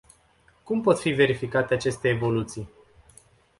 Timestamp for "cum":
0.63-0.81